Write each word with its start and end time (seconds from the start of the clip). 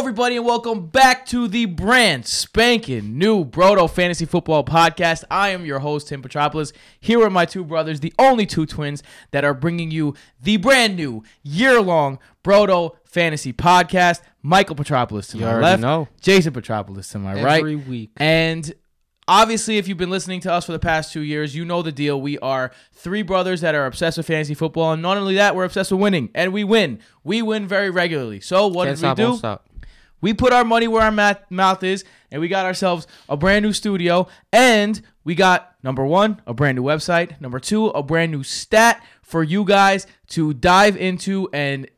everybody, 0.00 0.34
and 0.34 0.46
welcome 0.46 0.86
back 0.86 1.26
to 1.26 1.46
the 1.46 1.66
brand 1.66 2.24
spanking 2.24 3.18
new 3.18 3.44
Brodo 3.44 3.88
Fantasy 3.88 4.24
Football 4.24 4.64
Podcast. 4.64 5.24
I 5.30 5.50
am 5.50 5.66
your 5.66 5.80
host, 5.80 6.08
Tim 6.08 6.22
Petropoulos, 6.22 6.72
here 7.00 7.18
with 7.18 7.32
my 7.32 7.44
two 7.44 7.62
brothers, 7.64 8.00
the 8.00 8.14
only 8.18 8.46
two 8.46 8.64
twins 8.64 9.02
that 9.32 9.44
are 9.44 9.52
bringing 9.52 9.90
you 9.90 10.14
the 10.40 10.56
brand 10.56 10.96
new 10.96 11.22
year 11.42 11.82
long 11.82 12.18
Brodo 12.42 12.96
Fantasy 13.04 13.52
Podcast. 13.52 14.22
Michael 14.40 14.74
Petropoulos 14.74 15.30
to 15.32 15.36
You 15.36 15.44
my 15.44 15.60
left, 15.60 15.82
know. 15.82 16.08
Jason 16.22 16.54
Petropoulos 16.54 17.12
to 17.12 17.18
my 17.18 17.34
right. 17.42 17.58
Every 17.58 17.76
week. 17.76 18.12
And 18.16 18.72
obviously, 19.28 19.76
if 19.76 19.86
you've 19.86 19.98
been 19.98 20.08
listening 20.08 20.40
to 20.40 20.52
us 20.52 20.64
for 20.64 20.72
the 20.72 20.78
past 20.78 21.12
two 21.12 21.20
years, 21.20 21.54
you 21.54 21.66
know 21.66 21.82
the 21.82 21.92
deal. 21.92 22.18
We 22.18 22.38
are 22.38 22.72
three 22.94 23.20
brothers 23.20 23.60
that 23.60 23.74
are 23.74 23.84
obsessed 23.84 24.16
with 24.16 24.26
fantasy 24.26 24.54
football, 24.54 24.94
and 24.94 25.02
not 25.02 25.18
only 25.18 25.34
that, 25.34 25.54
we're 25.54 25.64
obsessed 25.64 25.92
with 25.92 26.00
winning, 26.00 26.30
and 26.34 26.54
we 26.54 26.64
win. 26.64 27.00
We 27.22 27.42
win 27.42 27.68
very 27.68 27.90
regularly. 27.90 28.40
So 28.40 28.66
what 28.66 28.86
Can't 28.86 28.96
did 28.96 28.98
stop, 28.98 29.18
we 29.18 29.24
do? 29.24 29.69
We 30.20 30.34
put 30.34 30.52
our 30.52 30.64
money 30.64 30.88
where 30.88 31.02
our 31.02 31.38
mouth 31.50 31.82
is, 31.82 32.04
and 32.30 32.40
we 32.40 32.48
got 32.48 32.66
ourselves 32.66 33.06
a 33.28 33.36
brand 33.36 33.64
new 33.64 33.72
studio, 33.72 34.28
and 34.52 35.00
we 35.24 35.34
got 35.34 35.74
number 35.82 36.04
one, 36.04 36.42
a 36.46 36.54
brand 36.54 36.76
new 36.76 36.82
website, 36.82 37.40
number 37.40 37.60
two, 37.60 37.86
a 37.88 38.02
brand 38.02 38.32
new 38.32 38.42
stat 38.42 39.04
for 39.22 39.42
you 39.42 39.64
guys 39.64 40.06
to 40.28 40.52
dive 40.54 40.96
into, 40.96 41.48
and 41.52 41.88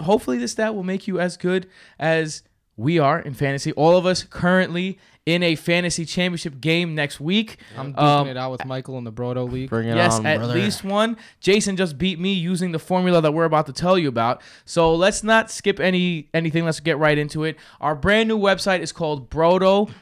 hopefully, 0.00 0.38
this 0.38 0.52
stat 0.52 0.74
will 0.74 0.82
make 0.82 1.06
you 1.06 1.18
as 1.18 1.36
good 1.36 1.68
as 1.98 2.42
we 2.76 2.98
are 2.98 3.20
in 3.20 3.34
fantasy. 3.34 3.70
All 3.72 3.96
of 3.96 4.04
us 4.06 4.24
currently 4.24 4.98
in 5.26 5.42
a 5.42 5.54
fantasy 5.54 6.04
championship 6.04 6.60
game 6.60 6.94
next 6.94 7.18
week. 7.18 7.56
I'm 7.78 7.94
duking 7.94 7.98
Um, 8.02 8.26
it 8.28 8.36
out 8.36 8.50
with 8.50 8.66
Michael 8.66 8.98
in 8.98 9.04
the 9.04 9.12
Brodo 9.12 9.50
League. 9.50 9.70
Bring 9.70 9.88
it 9.88 9.96
Yes, 9.96 10.18
on, 10.18 10.26
at 10.26 10.36
brother. 10.38 10.52
least 10.54 10.84
one. 10.84 11.16
Jason 11.40 11.76
just 11.76 11.96
beat 11.96 12.18
me 12.20 12.34
using 12.34 12.72
the 12.72 12.78
formula 12.78 13.22
that 13.22 13.32
we're 13.32 13.46
about 13.46 13.64
to 13.66 13.72
tell 13.72 13.96
you 13.98 14.08
about. 14.08 14.42
So 14.66 14.94
let's 14.94 15.22
not 15.24 15.50
skip 15.50 15.80
any 15.80 16.28
anything. 16.34 16.64
Let's 16.66 16.80
get 16.80 16.98
right 16.98 17.16
into 17.16 17.44
it. 17.44 17.56
Our 17.80 17.94
brand 17.94 18.28
new 18.28 18.38
website 18.38 18.80
is 18.80 18.92
called 18.92 19.30
BrodoFF.com. 19.30 19.94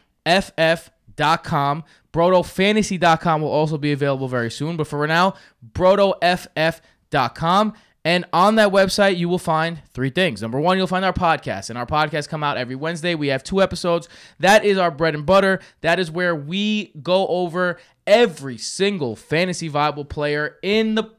BrodoFantasy.com 2.12 3.42
will 3.42 3.48
also 3.50 3.78
be 3.78 3.92
available 3.92 4.26
very 4.28 4.50
soon. 4.50 4.76
But 4.76 4.86
for 4.88 5.06
now, 5.06 5.34
BrodoFF.com. 5.72 7.74
And 8.04 8.24
on 8.32 8.56
that 8.56 8.70
website, 8.70 9.16
you 9.16 9.28
will 9.28 9.38
find 9.38 9.80
three 9.94 10.10
things. 10.10 10.42
Number 10.42 10.58
one, 10.58 10.76
you'll 10.76 10.88
find 10.88 11.04
our 11.04 11.12
podcast, 11.12 11.70
and 11.70 11.78
our 11.78 11.86
podcast 11.86 12.28
come 12.28 12.42
out 12.42 12.56
every 12.56 12.74
Wednesday. 12.74 13.14
We 13.14 13.28
have 13.28 13.44
two 13.44 13.62
episodes. 13.62 14.08
That 14.40 14.64
is 14.64 14.76
our 14.76 14.90
bread 14.90 15.14
and 15.14 15.24
butter. 15.24 15.60
That 15.82 16.00
is 16.00 16.10
where 16.10 16.34
we 16.34 16.92
go 17.00 17.28
over 17.28 17.78
every 18.06 18.58
single 18.58 19.14
fantasy 19.14 19.68
viable 19.68 20.04
player 20.04 20.56
in 20.62 20.96
the 20.96 21.12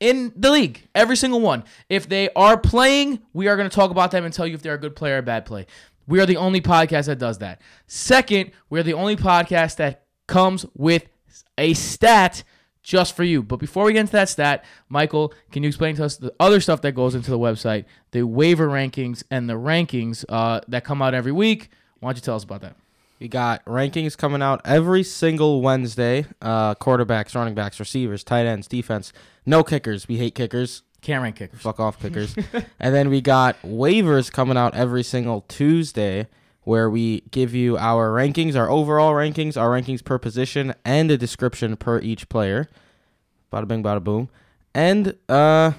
in 0.00 0.32
the 0.36 0.50
league, 0.50 0.88
every 0.94 1.16
single 1.16 1.40
one. 1.40 1.64
If 1.88 2.08
they 2.08 2.28
are 2.34 2.58
playing, 2.58 3.20
we 3.32 3.46
are 3.48 3.56
going 3.56 3.70
to 3.70 3.74
talk 3.74 3.90
about 3.90 4.10
them 4.10 4.24
and 4.24 4.34
tell 4.34 4.46
you 4.46 4.54
if 4.54 4.60
they're 4.60 4.74
a 4.74 4.78
good 4.78 4.96
player 4.96 5.14
or 5.14 5.18
a 5.18 5.22
bad 5.22 5.46
play. 5.46 5.66
We 6.06 6.20
are 6.20 6.26
the 6.26 6.36
only 6.36 6.60
podcast 6.60 7.06
that 7.06 7.18
does 7.18 7.38
that. 7.38 7.62
Second, 7.86 8.50
we're 8.68 8.82
the 8.82 8.92
only 8.92 9.16
podcast 9.16 9.76
that 9.76 10.04
comes 10.26 10.66
with 10.74 11.06
a 11.56 11.74
stat 11.74 12.42
just 12.84 13.16
for 13.16 13.24
you. 13.24 13.42
But 13.42 13.56
before 13.56 13.84
we 13.84 13.94
get 13.94 14.00
into 14.00 14.12
that 14.12 14.28
stat, 14.28 14.64
Michael, 14.88 15.34
can 15.50 15.64
you 15.64 15.68
explain 15.68 15.96
to 15.96 16.04
us 16.04 16.16
the 16.16 16.32
other 16.38 16.60
stuff 16.60 16.82
that 16.82 16.92
goes 16.92 17.16
into 17.16 17.30
the 17.30 17.38
website, 17.38 17.86
the 18.12 18.22
waiver 18.22 18.68
rankings 18.68 19.24
and 19.30 19.50
the 19.50 19.54
rankings 19.54 20.24
uh, 20.28 20.60
that 20.68 20.84
come 20.84 21.02
out 21.02 21.14
every 21.14 21.32
week? 21.32 21.70
Why 21.98 22.10
don't 22.10 22.16
you 22.18 22.22
tell 22.22 22.36
us 22.36 22.44
about 22.44 22.60
that? 22.60 22.76
We 23.18 23.28
got 23.28 23.64
rankings 23.64 24.16
coming 24.16 24.42
out 24.42 24.60
every 24.64 25.02
single 25.02 25.62
Wednesday. 25.62 26.26
Uh, 26.42 26.74
quarterbacks, 26.74 27.34
running 27.34 27.54
backs, 27.54 27.80
receivers, 27.80 28.22
tight 28.22 28.44
ends, 28.44 28.68
defense. 28.68 29.12
No 29.46 29.64
kickers. 29.64 30.06
We 30.06 30.18
hate 30.18 30.34
kickers. 30.34 30.82
Can't 31.00 31.22
rank 31.22 31.36
kickers. 31.36 31.60
Fuck 31.60 31.80
off 31.80 31.98
kickers. 31.98 32.34
and 32.80 32.94
then 32.94 33.08
we 33.08 33.20
got 33.20 33.60
waivers 33.62 34.30
coming 34.30 34.56
out 34.56 34.74
every 34.74 35.02
single 35.02 35.42
Tuesday 35.48 36.28
where 36.64 36.90
we 36.90 37.20
give 37.30 37.54
you 37.54 37.76
our 37.78 38.10
rankings, 38.10 38.56
our 38.56 38.70
overall 38.70 39.12
rankings, 39.12 39.56
our 39.56 39.70
rankings 39.70 40.02
per 40.04 40.18
position, 40.18 40.74
and 40.84 41.10
a 41.10 41.16
description 41.16 41.76
per 41.76 42.00
each 42.00 42.28
player. 42.28 42.68
Bada 43.52 43.68
bing, 43.68 43.82
bada 43.82 44.02
boom. 44.02 44.28
And 44.74 45.16
uh, 45.28 45.72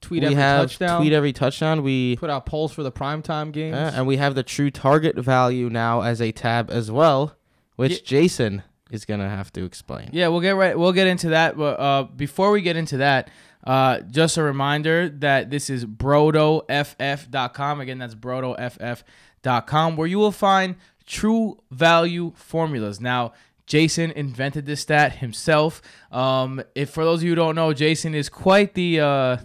Tweet 0.00 0.22
we 0.22 0.26
every 0.26 0.36
have 0.36 0.68
touchdown. 0.70 1.00
tweet 1.00 1.12
every 1.12 1.32
touchdown. 1.32 1.82
We 1.82 2.16
put 2.16 2.30
out 2.30 2.46
polls 2.46 2.72
for 2.72 2.82
the 2.82 2.92
primetime 2.92 3.52
games. 3.52 3.74
Uh, 3.76 3.92
and 3.94 4.06
we 4.06 4.16
have 4.16 4.34
the 4.34 4.42
true 4.42 4.70
target 4.70 5.16
value 5.16 5.68
now 5.68 6.02
as 6.02 6.22
a 6.22 6.32
tab 6.32 6.70
as 6.70 6.90
well, 6.90 7.36
which 7.76 7.92
Ye- 7.92 8.00
Jason 8.04 8.62
is 8.90 9.04
gonna 9.04 9.28
have 9.28 9.52
to 9.54 9.64
explain. 9.64 10.10
Yeah, 10.12 10.28
we'll 10.28 10.40
get 10.40 10.54
right. 10.54 10.78
We'll 10.78 10.92
get 10.92 11.08
into 11.08 11.30
that. 11.30 11.56
But 11.58 11.80
uh, 11.80 12.02
before 12.04 12.52
we 12.52 12.62
get 12.62 12.76
into 12.76 12.98
that, 12.98 13.28
uh, 13.66 13.98
just 14.02 14.36
a 14.36 14.42
reminder 14.44 15.08
that 15.08 15.50
this 15.50 15.68
is 15.68 15.84
brodoff.com. 15.84 17.80
Again, 17.80 17.98
that's 17.98 18.14
brodoff.com, 19.46 19.96
where 19.96 20.06
you 20.06 20.18
will 20.18 20.32
find 20.32 20.76
true 21.06 21.58
value 21.70 22.32
formulas. 22.36 23.00
Now, 23.00 23.32
Jason 23.66 24.10
invented 24.12 24.66
this 24.66 24.80
stat 24.80 25.16
himself. 25.16 25.82
Um, 26.12 26.62
if 26.74 26.90
for 26.90 27.04
those 27.04 27.20
of 27.20 27.24
you 27.24 27.30
who 27.30 27.36
don't 27.36 27.54
know, 27.54 27.72
Jason 27.72 28.14
is 28.14 28.28
quite 28.28 28.74
the 28.74 29.00
uh, 29.00 29.36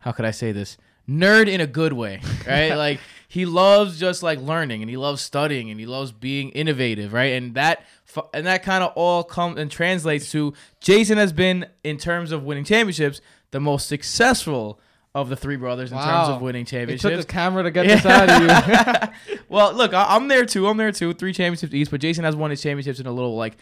how 0.00 0.12
could 0.12 0.24
I 0.24 0.30
say 0.30 0.52
this? 0.52 0.76
Nerd 1.08 1.48
in 1.48 1.60
a 1.60 1.66
good 1.66 1.92
way, 1.92 2.20
right? 2.46 2.74
like 2.74 3.00
he 3.26 3.46
loves 3.46 3.98
just 3.98 4.22
like 4.22 4.38
learning 4.40 4.82
and 4.82 4.90
he 4.90 4.96
loves 4.96 5.22
studying 5.22 5.70
and 5.70 5.80
he 5.80 5.86
loves 5.86 6.12
being 6.12 6.50
innovative, 6.50 7.12
right? 7.12 7.32
And 7.32 7.54
that 7.54 7.84
and 8.32 8.46
that 8.46 8.62
kind 8.62 8.84
of 8.84 8.92
all 8.94 9.24
comes 9.24 9.58
and 9.58 9.70
translates 9.70 10.30
to 10.32 10.54
Jason 10.80 11.18
has 11.18 11.32
been 11.32 11.66
in 11.82 11.98
terms 11.98 12.30
of 12.30 12.44
winning 12.44 12.64
championships 12.64 13.20
the 13.50 13.60
most 13.60 13.88
successful 13.88 14.78
of 15.14 15.28
the 15.28 15.36
three 15.36 15.56
brothers 15.56 15.90
in 15.90 15.98
terms 15.98 16.28
of 16.28 16.40
winning 16.40 16.62
it 16.62 16.68
championships. 16.68 17.02
took 17.02 17.24
a 17.24 17.32
camera 17.32 17.62
to 17.62 17.70
get 17.70 17.86
this 17.86 18.04
out 18.04 18.28
of 18.28 19.08
you. 19.28 19.38
well, 19.48 19.72
look, 19.72 19.94
I- 19.94 20.14
I'm 20.14 20.28
there 20.28 20.44
too. 20.44 20.66
I'm 20.68 20.76
there 20.76 20.92
too. 20.92 21.12
Three 21.14 21.32
championships 21.32 21.74
each, 21.74 21.90
but 21.90 22.00
Jason 22.00 22.24
has 22.24 22.36
won 22.36 22.50
his 22.50 22.62
championships 22.62 23.00
in 23.00 23.06
a 23.06 23.12
little 23.12 23.36
like 23.36 23.56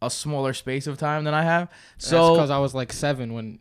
a 0.00 0.10
smaller 0.10 0.52
space 0.52 0.86
of 0.86 0.98
time 0.98 1.24
than 1.24 1.34
I 1.34 1.42
have. 1.42 1.70
So 1.98 2.34
because 2.34 2.50
I 2.50 2.58
was 2.58 2.74
like 2.74 2.92
seven 2.92 3.34
when 3.34 3.58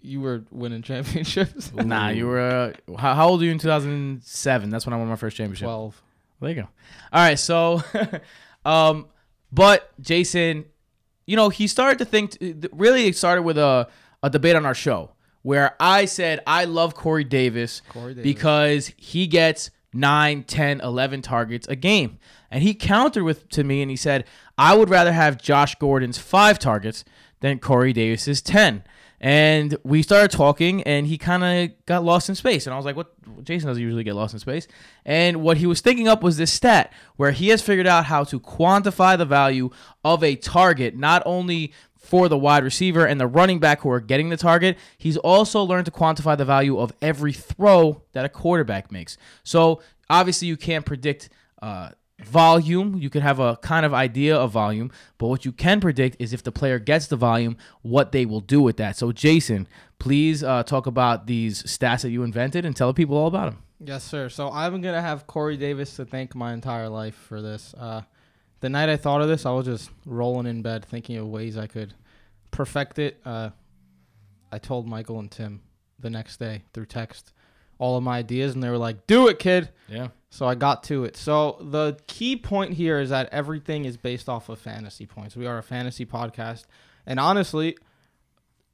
you 0.00 0.20
were 0.20 0.44
winning 0.50 0.82
championships. 0.90 1.72
Nah, 1.72 2.08
you 2.08 2.26
were. 2.26 2.40
Uh, 2.40 2.96
how, 2.96 3.14
how 3.14 3.28
old 3.28 3.40
were 3.40 3.46
you 3.46 3.52
in 3.52 3.58
2007? 3.58 4.70
That's 4.70 4.86
when 4.86 4.92
I 4.92 4.96
won 4.96 5.08
my 5.08 5.16
first 5.16 5.36
championship. 5.36 5.66
Twelve. 5.66 6.00
There 6.40 6.50
you 6.50 6.56
go. 6.56 6.68
All 7.12 7.24
right, 7.24 7.38
so, 7.38 7.82
um, 8.66 9.06
but 9.50 9.90
Jason, 10.00 10.66
you 11.26 11.36
know, 11.36 11.48
he 11.48 11.66
started 11.66 11.98
to 11.98 12.04
think. 12.04 12.36
Really, 12.72 13.06
it 13.06 13.16
started 13.16 13.42
with 13.42 13.56
a 13.56 13.88
a 14.22 14.30
debate 14.30 14.56
on 14.56 14.66
our 14.66 14.74
show 14.74 15.10
where 15.44 15.76
I 15.78 16.06
said 16.06 16.40
I 16.46 16.64
love 16.64 16.94
Corey 16.94 17.22
Davis, 17.22 17.82
Corey 17.90 18.14
Davis. 18.14 18.24
because 18.24 18.92
he 18.96 19.28
gets 19.28 19.70
9, 19.92 20.42
10, 20.42 20.80
11 20.80 21.22
targets 21.22 21.68
a 21.68 21.76
game. 21.76 22.18
And 22.50 22.62
he 22.62 22.74
countered 22.74 23.22
with 23.22 23.48
to 23.50 23.62
me 23.62 23.82
and 23.82 23.90
he 23.90 23.96
said, 23.96 24.24
I 24.58 24.74
would 24.74 24.88
rather 24.88 25.12
have 25.12 25.40
Josh 25.40 25.74
Gordon's 25.76 26.18
five 26.18 26.58
targets 26.58 27.04
than 27.40 27.58
Corey 27.58 27.92
Davis's 27.92 28.40
10. 28.42 28.82
And 29.20 29.76
we 29.84 30.02
started 30.02 30.30
talking, 30.30 30.82
and 30.82 31.06
he 31.06 31.16
kind 31.16 31.44
of 31.44 31.86
got 31.86 32.04
lost 32.04 32.28
in 32.28 32.34
space. 32.34 32.66
And 32.66 32.74
I 32.74 32.76
was 32.76 32.84
like, 32.84 32.94
"What? 32.94 33.14
Jason 33.42 33.68
doesn't 33.68 33.82
usually 33.82 34.04
get 34.04 34.14
lost 34.14 34.34
in 34.34 34.40
space." 34.40 34.66
And 35.06 35.40
what 35.40 35.56
he 35.56 35.66
was 35.66 35.80
thinking 35.80 36.08
up 36.08 36.22
was 36.22 36.36
this 36.36 36.52
stat 36.52 36.92
where 37.16 37.30
he 37.30 37.48
has 37.48 37.62
figured 37.62 37.86
out 37.86 38.04
how 38.04 38.24
to 38.24 38.38
quantify 38.38 39.16
the 39.16 39.24
value 39.24 39.70
of 40.04 40.22
a 40.22 40.36
target, 40.36 40.94
not 40.96 41.22
only 41.24 41.72
for 42.04 42.28
the 42.28 42.38
wide 42.38 42.62
receiver 42.62 43.04
and 43.06 43.20
the 43.20 43.26
running 43.26 43.58
back 43.58 43.80
who 43.80 43.90
are 43.90 44.00
getting 44.00 44.28
the 44.28 44.36
target. 44.36 44.76
He's 44.98 45.16
also 45.16 45.62
learned 45.62 45.86
to 45.86 45.90
quantify 45.90 46.36
the 46.36 46.44
value 46.44 46.78
of 46.78 46.92
every 47.00 47.32
throw 47.32 48.02
that 48.12 48.24
a 48.24 48.28
quarterback 48.28 48.92
makes. 48.92 49.16
So 49.42 49.80
obviously, 50.08 50.48
you 50.48 50.56
can't 50.56 50.86
predict. 50.86 51.28
Uh, 51.60 51.90
volume 52.22 52.94
you 52.94 53.10
could 53.10 53.22
have 53.22 53.40
a 53.40 53.56
kind 53.56 53.84
of 53.84 53.92
idea 53.92 54.36
of 54.36 54.52
volume 54.52 54.90
but 55.18 55.26
what 55.26 55.44
you 55.44 55.50
can 55.50 55.80
predict 55.80 56.16
is 56.20 56.32
if 56.32 56.44
the 56.44 56.52
player 56.52 56.78
gets 56.78 57.08
the 57.08 57.16
volume 57.16 57.56
what 57.82 58.12
they 58.12 58.24
will 58.24 58.40
do 58.40 58.62
with 58.62 58.76
that 58.76 58.96
so 58.96 59.10
jason 59.10 59.66
please 59.98 60.44
uh, 60.44 60.62
talk 60.62 60.86
about 60.86 61.26
these 61.26 61.64
stats 61.64 62.02
that 62.02 62.10
you 62.10 62.22
invented 62.22 62.64
and 62.64 62.76
tell 62.76 62.94
people 62.94 63.16
all 63.16 63.26
about 63.26 63.46
them 63.46 63.64
Yes, 63.86 64.04
sir. 64.04 64.28
So 64.28 64.50
I'm 64.50 64.80
gonna 64.80 65.02
have 65.02 65.26
Corey 65.26 65.56
Davis 65.56 65.96
to 65.96 66.04
thank 66.04 66.34
my 66.34 66.52
entire 66.52 66.88
life 66.88 67.14
for 67.14 67.42
this. 67.42 67.74
Uh, 67.74 68.02
the 68.64 68.70
night 68.70 68.88
I 68.88 68.96
thought 68.96 69.20
of 69.20 69.28
this, 69.28 69.44
I 69.44 69.50
was 69.50 69.66
just 69.66 69.90
rolling 70.06 70.46
in 70.46 70.62
bed 70.62 70.86
thinking 70.86 71.18
of 71.18 71.28
ways 71.28 71.58
I 71.58 71.66
could 71.66 71.92
perfect 72.50 72.98
it. 72.98 73.20
Uh, 73.22 73.50
I 74.50 74.56
told 74.56 74.88
Michael 74.88 75.18
and 75.18 75.30
Tim 75.30 75.60
the 75.98 76.08
next 76.08 76.38
day 76.38 76.62
through 76.72 76.86
text 76.86 77.34
all 77.78 77.98
of 77.98 78.02
my 78.02 78.16
ideas, 78.16 78.54
and 78.54 78.62
they 78.62 78.70
were 78.70 78.78
like, 78.78 79.06
"Do 79.06 79.28
it, 79.28 79.38
kid." 79.38 79.68
yeah 79.86 80.08
So 80.30 80.46
I 80.46 80.54
got 80.54 80.82
to 80.84 81.04
it. 81.04 81.14
So 81.14 81.58
the 81.60 81.98
key 82.06 82.36
point 82.36 82.72
here 82.72 82.98
is 83.00 83.10
that 83.10 83.28
everything 83.30 83.84
is 83.84 83.98
based 83.98 84.30
off 84.30 84.48
of 84.48 84.58
fantasy 84.58 85.04
points. 85.04 85.36
We 85.36 85.44
are 85.44 85.58
a 85.58 85.62
fantasy 85.62 86.06
podcast. 86.06 86.64
And 87.04 87.20
honestly, 87.20 87.76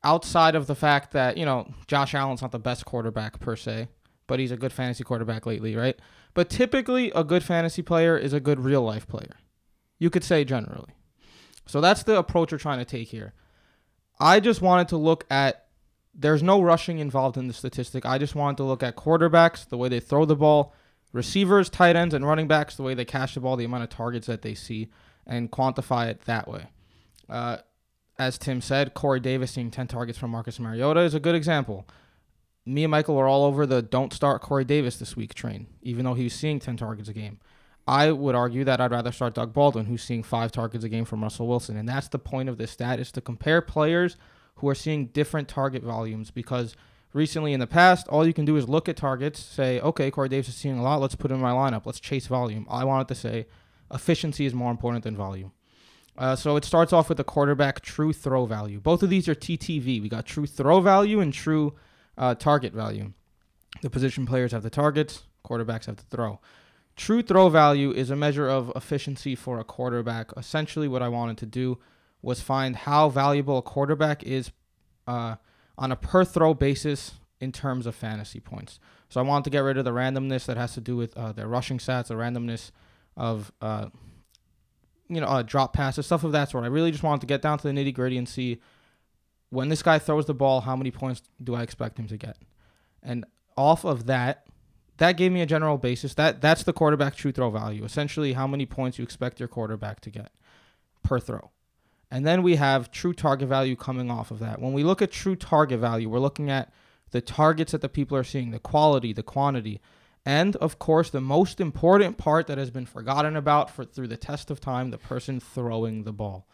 outside 0.05 0.55
of 0.55 0.69
the 0.69 0.77
fact 0.77 1.11
that, 1.15 1.37
you 1.37 1.45
know, 1.45 1.75
Josh 1.89 2.15
Allen's 2.15 2.43
not 2.43 2.53
the 2.53 2.61
best 2.61 2.85
quarterback 2.85 3.41
per 3.41 3.57
se, 3.57 3.89
but 4.29 4.39
he's 4.39 4.53
a 4.53 4.57
good 4.57 4.73
fantasy 4.73 5.03
quarterback 5.03 5.47
lately, 5.47 5.75
right? 5.75 5.99
But 6.33 6.49
typically, 6.49 7.11
a 7.11 7.25
good 7.25 7.43
fantasy 7.43 7.83
player 7.83 8.17
is 8.17 8.33
a 8.33 8.39
good 8.39 8.61
real 8.61 8.83
life 8.83 9.09
player. 9.09 9.35
You 10.00 10.11
could 10.11 10.25
say 10.25 10.44
generally. 10.44 10.94
So 11.67 11.81
that's 11.81 12.02
the 12.02 12.19
approach 12.19 12.50
we're 12.50 12.58
trying 12.58 12.81
to 12.81 12.85
take 12.85 13.08
here. 13.08 13.32
I 14.19 14.41
just 14.41 14.61
wanted 14.61 14.88
to 14.88 14.97
look 14.97 15.25
at 15.31 15.67
there's 16.12 16.43
no 16.43 16.61
rushing 16.61 16.99
involved 16.99 17.37
in 17.37 17.47
the 17.47 17.55
statistic. 17.55 18.05
I 18.05 18.19
just 18.19 18.35
wanted 18.35 18.56
to 18.56 18.64
look 18.64 18.82
at 18.82 18.97
quarterbacks, 18.97 19.69
the 19.69 19.79
way 19.79 19.88
they 19.88 20.00
throw 20.00 20.25
the 20.25 20.35
ball, 20.35 20.75
receivers, 21.12 21.70
tight 21.70 21.94
ends, 21.94 22.14
and 22.14 22.26
running 22.26 22.49
backs, 22.49 22.75
the 22.75 22.82
way 22.82 22.94
they 22.94 23.05
catch 23.05 23.35
the 23.35 23.41
ball, 23.41 23.56
the 23.56 23.64
amount 23.64 23.85
of 23.85 23.91
targets 23.91 24.26
that 24.26 24.43
they 24.43 24.55
see, 24.55 24.88
and 25.26 25.52
quantify 25.52 26.08
it 26.08 26.23
that 26.23 26.49
way. 26.49 26.67
Uh, 27.29 27.58
as 28.19 28.37
Tim 28.37 28.61
said, 28.61 28.94
Corey 28.94 29.20
Davis 29.20 29.53
seeing 29.53 29.70
10 29.70 29.87
targets 29.87 30.19
from 30.19 30.31
Marcus 30.31 30.58
Mariota 30.58 31.00
is 31.00 31.14
a 31.14 31.20
good 31.20 31.35
example. 31.35 31.88
Me 32.67 32.85
and 32.85 32.91
Michael 32.91 33.14
were 33.14 33.29
all 33.29 33.44
over 33.44 33.64
the 33.64 33.81
don't 33.81 34.12
start 34.12 34.43
Corey 34.43 34.64
Davis 34.64 34.99
this 34.99 35.17
week 35.17 35.35
train, 35.35 35.69
even 35.82 36.05
though 36.05 36.14
he 36.14 36.25
was 36.25 36.35
seeing 36.35 36.58
10 36.58 36.76
targets 36.76 37.08
a 37.08 37.12
game. 37.12 37.38
I 37.87 38.12
would 38.12 38.35
argue 38.35 38.65
that 38.65 38.81
I'd 38.81 38.91
rather 38.91 39.12
start 39.12 39.35
Doug 39.35 39.53
Baldwin, 39.53 39.87
who's 39.87 40.03
seeing 40.03 40.23
five 40.23 40.53
targets 40.53 40.85
a 40.85 40.88
game 40.88 41.05
from 41.05 41.23
Russell 41.23 41.49
Wilson. 41.49 41.77
And 41.77 41.88
that's 41.88 42.09
the 42.09 42.19
point 42.19 42.49
of 42.49 42.59
this 42.59 42.71
stat 42.71 43.00
is 43.00 43.11
to 43.12 43.21
compare 43.21 43.61
players 43.61 44.17
who 44.56 44.69
are 44.69 44.75
seeing 44.75 45.06
different 45.06 45.49
target 45.49 45.82
volumes 45.82 46.31
because 46.31 46.77
recently 47.12 47.53
in 47.53 47.61
the 47.61 47.67
past, 47.67 48.06
all 48.09 48.27
you 48.27 48.32
can 48.32 48.44
do 48.44 48.56
is 48.56 48.69
look 48.69 48.88
at 48.88 48.97
targets, 48.97 49.41
say, 49.41 49.81
okay, 49.81 50.11
Corey 50.11 50.29
Davis 50.29 50.49
is 50.49 50.55
seeing 50.55 50.79
a 50.79 50.82
lot, 50.82 51.00
let's 51.00 51.15
put 51.15 51.31
him 51.31 51.38
in 51.38 51.43
my 51.43 51.53
lineup, 51.53 51.87
let's 51.87 52.00
chase 52.00 52.27
volume. 52.27 52.67
I 52.71 52.85
wanted 52.85 53.09
to 53.09 53.15
say 53.15 53.47
efficiency 53.93 54.47
is 54.47 54.55
more 54.55 54.71
important 54.71 55.05
than 55.05 55.17
volume. 55.17 55.53
Uh, 56.17 56.37
so 56.37 56.56
it 56.56 56.65
starts 56.65 56.93
off 56.93 57.09
with 57.09 57.19
the 57.19 57.25
quarterback 57.25 57.81
true 57.81 58.12
throw 58.12 58.44
value. 58.44 58.79
Both 58.79 59.03
of 59.03 59.11
these 59.11 59.29
are 59.29 59.35
TTV. 59.35 60.03
We 60.03 60.09
got 60.09 60.27
true 60.27 60.47
throw 60.47 60.81
value 60.81 61.21
and 61.21 61.32
true 61.32 61.75
uh, 62.19 62.35
target 62.35 62.75
value. 62.75 63.12
The 63.82 63.91
position 63.91 64.27
players 64.27 64.53
have 64.53 64.62
the 64.62 64.71
targets, 64.71 65.23
quarterbacks 65.44 65.87
have 65.87 65.97
the 65.97 66.03
throw. 66.03 66.41
True 67.00 67.23
throw 67.23 67.49
value 67.49 67.93
is 67.93 68.11
a 68.11 68.14
measure 68.14 68.47
of 68.47 68.70
efficiency 68.76 69.35
for 69.35 69.58
a 69.58 69.64
quarterback. 69.64 70.32
Essentially, 70.37 70.87
what 70.87 71.00
I 71.00 71.08
wanted 71.08 71.38
to 71.38 71.47
do 71.47 71.79
was 72.20 72.43
find 72.43 72.76
how 72.76 73.08
valuable 73.08 73.56
a 73.56 73.62
quarterback 73.62 74.23
is 74.23 74.50
uh, 75.06 75.37
on 75.79 75.93
a 75.93 75.97
per 75.97 76.26
throw 76.26 76.52
basis 76.52 77.12
in 77.41 77.52
terms 77.52 77.87
of 77.87 77.94
fantasy 77.94 78.38
points. 78.38 78.79
So 79.08 79.19
I 79.19 79.23
wanted 79.23 79.44
to 79.44 79.50
get 79.50 79.61
rid 79.61 79.79
of 79.79 79.87
the 79.87 79.93
randomness 79.93 80.44
that 80.44 80.58
has 80.58 80.75
to 80.75 80.82
do 80.82 80.94
with 80.94 81.17
uh, 81.17 81.32
their 81.32 81.49
rushing 81.49 81.79
stats, 81.79 82.08
the 82.08 82.17
randomness 82.17 82.70
of 83.17 83.50
uh, 83.62 83.87
you 85.08 85.23
know 85.23 85.26
uh, 85.26 85.41
drop 85.41 85.73
passes, 85.73 86.05
stuff 86.05 86.23
of 86.23 86.32
that 86.32 86.50
sort. 86.50 86.64
I 86.64 86.67
really 86.67 86.91
just 86.91 87.03
wanted 87.03 87.23
to 87.23 87.26
get 87.26 87.41
down 87.41 87.56
to 87.56 87.67
the 87.67 87.73
nitty 87.73 87.94
gritty 87.94 88.19
and 88.19 88.29
see 88.29 88.61
when 89.49 89.70
this 89.70 89.82
guy 89.82 89.99
throws 89.99 90.26
the 90.26 90.35
ball, 90.35 90.61
how 90.61 90.76
many 90.76 90.91
points 90.91 91.23
do 91.43 91.55
I 91.55 91.62
expect 91.62 91.99
him 91.99 92.08
to 92.08 92.19
get? 92.19 92.37
And 93.03 93.25
off 93.56 93.87
of 93.87 94.05
that, 94.05 94.44
that 95.00 95.17
gave 95.17 95.32
me 95.32 95.41
a 95.41 95.47
general 95.47 95.79
basis. 95.79 96.12
That 96.14 96.43
that's 96.43 96.62
the 96.62 96.75
quarterback 96.75 97.17
true 97.17 97.32
throw 97.32 97.50
value. 97.50 97.85
Essentially, 97.85 98.35
how 98.35 98.47
many 98.47 98.67
points 98.67 98.99
you 98.99 99.02
expect 99.02 99.41
your 99.41 99.49
quarterback 99.49 100.00
to 100.00 100.11
get 100.11 100.31
per 101.02 101.19
throw. 101.19 101.50
And 102.11 102.26
then 102.26 102.43
we 102.43 102.56
have 102.56 102.91
true 102.91 103.14
target 103.14 103.49
value 103.49 103.76
coming 103.76 104.11
off 104.11 104.31
of 104.31 104.41
that. 104.41 104.61
When 104.61 104.75
we 104.75 104.85
look 104.85 105.00
at 105.00 105.11
true 105.11 105.37
target 105.37 105.81
value, 105.81 106.11
we're 106.11 106.19
looking 106.19 106.50
at 106.50 106.70
the 107.12 107.23
targets 107.23 107.73
that 107.73 107.81
the 107.81 107.88
people 107.88 108.14
are 108.14 108.25
seeing, 108.25 108.50
the 108.50 108.58
quality, 108.58 109.14
the 109.14 109.23
quantity, 109.23 109.81
and 110.26 110.55
of 110.56 110.79
course, 110.79 111.08
the 111.08 111.20
most 111.20 111.61
important 111.61 112.19
part 112.19 112.46
that 112.49 112.58
has 112.58 112.70
been 112.70 112.85
forgotten 112.85 113.37
about 113.37 113.70
for 113.70 113.87
through 113.87 114.08
the 114.08 114.19
test 114.19 114.50
of 114.50 114.61
time, 114.61 114.91
the 114.91 114.99
person 114.99 115.41
throwing 115.41 116.05
the 116.05 116.12
ball. 116.12 116.46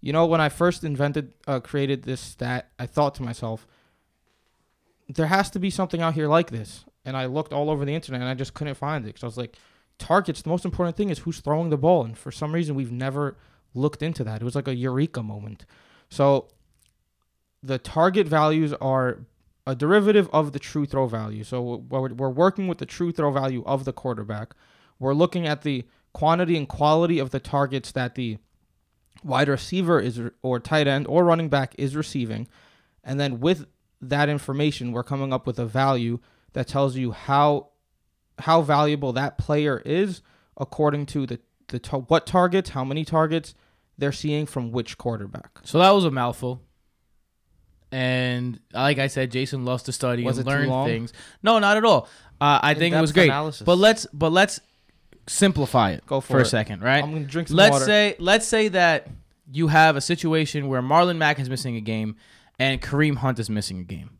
You 0.00 0.14
know, 0.14 0.24
when 0.24 0.40
I 0.40 0.48
first 0.48 0.84
invented, 0.84 1.34
uh, 1.46 1.60
created 1.60 2.04
this 2.04 2.20
stat, 2.20 2.70
I 2.78 2.86
thought 2.86 3.14
to 3.16 3.22
myself, 3.22 3.66
there 5.06 5.26
has 5.26 5.50
to 5.50 5.58
be 5.58 5.68
something 5.68 6.00
out 6.00 6.14
here 6.14 6.28
like 6.28 6.50
this. 6.50 6.86
And 7.10 7.16
I 7.16 7.26
looked 7.26 7.52
all 7.52 7.70
over 7.70 7.84
the 7.84 7.92
internet 7.92 8.20
and 8.20 8.30
I 8.30 8.34
just 8.34 8.54
couldn't 8.54 8.76
find 8.76 9.04
it 9.04 9.08
because 9.08 9.24
I 9.24 9.26
was 9.26 9.36
like, 9.36 9.56
targets, 9.98 10.42
the 10.42 10.48
most 10.48 10.64
important 10.64 10.96
thing 10.96 11.10
is 11.10 11.18
who's 11.18 11.40
throwing 11.40 11.70
the 11.70 11.76
ball. 11.76 12.04
And 12.04 12.16
for 12.16 12.30
some 12.30 12.54
reason, 12.54 12.76
we've 12.76 12.92
never 12.92 13.36
looked 13.74 14.00
into 14.00 14.22
that. 14.22 14.40
It 14.40 14.44
was 14.44 14.54
like 14.54 14.68
a 14.68 14.76
eureka 14.76 15.20
moment. 15.20 15.66
So 16.08 16.46
the 17.64 17.78
target 17.78 18.28
values 18.28 18.72
are 18.74 19.18
a 19.66 19.74
derivative 19.74 20.30
of 20.32 20.52
the 20.52 20.60
true 20.60 20.86
throw 20.86 21.08
value. 21.08 21.42
So 21.42 21.84
we're, 21.88 22.12
we're 22.14 22.28
working 22.28 22.68
with 22.68 22.78
the 22.78 22.86
true 22.86 23.10
throw 23.10 23.32
value 23.32 23.64
of 23.66 23.84
the 23.84 23.92
quarterback. 23.92 24.54
We're 25.00 25.12
looking 25.12 25.48
at 25.48 25.62
the 25.62 25.84
quantity 26.12 26.56
and 26.56 26.68
quality 26.68 27.18
of 27.18 27.30
the 27.30 27.40
targets 27.40 27.90
that 27.92 28.14
the 28.14 28.38
wide 29.24 29.48
receiver 29.48 29.98
is 29.98 30.20
or 30.42 30.60
tight 30.60 30.86
end 30.86 31.08
or 31.08 31.24
running 31.24 31.48
back 31.48 31.74
is 31.76 31.96
receiving. 31.96 32.46
And 33.02 33.18
then 33.18 33.40
with 33.40 33.66
that 34.00 34.28
information, 34.28 34.92
we're 34.92 35.02
coming 35.02 35.32
up 35.32 35.44
with 35.44 35.58
a 35.58 35.66
value 35.66 36.20
that 36.52 36.68
tells 36.68 36.96
you 36.96 37.12
how 37.12 37.68
how 38.38 38.62
valuable 38.62 39.12
that 39.12 39.38
player 39.38 39.82
is 39.84 40.22
according 40.56 41.06
to 41.06 41.26
the 41.26 41.40
the 41.68 41.78
what 42.08 42.26
targets, 42.26 42.70
how 42.70 42.84
many 42.84 43.04
targets 43.04 43.54
they're 43.98 44.12
seeing 44.12 44.46
from 44.46 44.72
which 44.72 44.98
quarterback. 44.98 45.58
So 45.64 45.78
that 45.78 45.90
was 45.90 46.04
a 46.04 46.10
mouthful. 46.10 46.62
And 47.92 48.60
like 48.72 48.98
I 48.98 49.08
said, 49.08 49.30
Jason 49.30 49.64
loves 49.64 49.84
to 49.84 49.92
study 49.92 50.24
Was 50.24 50.38
and 50.38 50.46
learn 50.46 50.84
things. 50.84 51.12
No, 51.42 51.58
not 51.58 51.76
at 51.76 51.84
all. 51.84 52.08
Uh, 52.40 52.58
I 52.62 52.74
think 52.74 52.94
it 52.94 53.00
was 53.00 53.12
great. 53.12 53.28
analysis. 53.28 53.64
But 53.64 53.78
let's 53.78 54.06
but 54.12 54.32
let's 54.32 54.60
simplify 55.26 55.92
it 55.92 56.06
Go 56.06 56.20
for 56.20 56.34
for 56.34 56.40
a 56.40 56.44
second, 56.44 56.82
right? 56.82 57.02
I'm 57.02 57.12
gonna 57.12 57.24
drink 57.24 57.48
some 57.48 57.56
let's 57.56 57.72
water. 57.72 57.84
say 57.84 58.16
let's 58.18 58.46
say 58.46 58.68
that 58.68 59.08
you 59.52 59.66
have 59.68 59.96
a 59.96 60.00
situation 60.00 60.68
where 60.68 60.80
Marlon 60.80 61.16
Mack 61.16 61.40
is 61.40 61.50
missing 61.50 61.76
a 61.76 61.80
game 61.80 62.16
and 62.58 62.80
Kareem 62.80 63.16
Hunt 63.16 63.38
is 63.38 63.50
missing 63.50 63.80
a 63.80 63.84
game. 63.84 64.19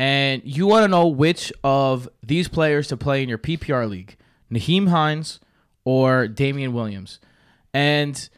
And 0.00 0.40
you 0.46 0.66
want 0.66 0.84
to 0.84 0.88
know 0.88 1.08
which 1.08 1.52
of 1.62 2.08
these 2.22 2.48
players 2.48 2.88
to 2.88 2.96
play 2.96 3.22
in 3.22 3.28
your 3.28 3.36
PPR 3.36 3.86
league, 3.86 4.16
Nyheim 4.50 4.88
Hines 4.88 5.40
or 5.84 6.26
Damien 6.26 6.72
Williams. 6.72 7.20
And 7.74 8.30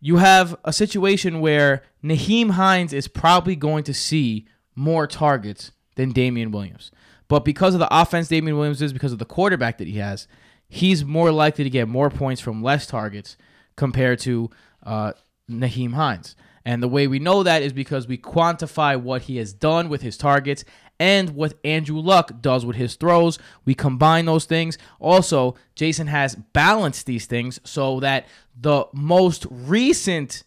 you 0.00 0.18
have 0.18 0.54
a 0.64 0.72
situation 0.72 1.40
where 1.40 1.82
Nyheim 2.04 2.50
Hines 2.50 2.92
is 2.92 3.08
probably 3.08 3.56
going 3.56 3.82
to 3.82 3.92
see 3.92 4.46
more 4.76 5.08
targets 5.08 5.72
than 5.96 6.12
Damien 6.12 6.52
Williams. 6.52 6.92
But 7.26 7.44
because 7.44 7.74
of 7.74 7.80
the 7.80 7.92
offense 7.92 8.28
Damien 8.28 8.56
Williams 8.56 8.80
is, 8.80 8.92
because 8.92 9.10
of 9.10 9.18
the 9.18 9.24
quarterback 9.24 9.78
that 9.78 9.88
he 9.88 9.98
has, 9.98 10.28
he's 10.68 11.04
more 11.04 11.32
likely 11.32 11.64
to 11.64 11.70
get 11.70 11.88
more 11.88 12.10
points 12.10 12.40
from 12.40 12.62
less 12.62 12.86
targets 12.86 13.36
compared 13.74 14.20
to 14.20 14.50
uh, 14.84 15.14
Nyheim 15.50 15.94
Hines. 15.94 16.36
And 16.64 16.82
the 16.82 16.88
way 16.88 17.06
we 17.06 17.18
know 17.18 17.42
that 17.42 17.62
is 17.62 17.72
because 17.72 18.06
we 18.06 18.18
quantify 18.18 19.00
what 19.00 19.22
he 19.22 19.36
has 19.38 19.52
done 19.52 19.88
with 19.88 20.02
his 20.02 20.16
targets 20.16 20.64
and 21.00 21.30
what 21.30 21.54
Andrew 21.64 21.98
Luck 21.98 22.40
does 22.40 22.64
with 22.64 22.76
his 22.76 22.94
throws. 22.94 23.38
We 23.64 23.74
combine 23.74 24.26
those 24.26 24.44
things. 24.44 24.78
Also, 25.00 25.56
Jason 25.74 26.06
has 26.06 26.36
balanced 26.36 27.06
these 27.06 27.26
things 27.26 27.60
so 27.64 27.98
that 28.00 28.26
the 28.58 28.86
most 28.92 29.46
recent 29.50 30.44